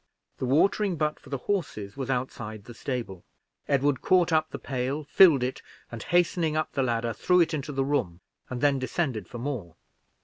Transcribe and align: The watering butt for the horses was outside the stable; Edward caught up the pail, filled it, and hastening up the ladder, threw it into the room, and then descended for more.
The 0.39 0.47
watering 0.47 0.95
butt 0.95 1.19
for 1.19 1.29
the 1.29 1.37
horses 1.37 1.95
was 1.95 2.09
outside 2.09 2.63
the 2.63 2.73
stable; 2.73 3.23
Edward 3.67 4.01
caught 4.01 4.31
up 4.33 4.49
the 4.49 4.57
pail, 4.57 5.03
filled 5.03 5.43
it, 5.43 5.61
and 5.91 6.01
hastening 6.01 6.55
up 6.57 6.71
the 6.71 6.81
ladder, 6.81 7.13
threw 7.13 7.39
it 7.39 7.53
into 7.53 7.71
the 7.71 7.85
room, 7.85 8.19
and 8.49 8.61
then 8.61 8.79
descended 8.79 9.27
for 9.27 9.37
more. 9.37 9.75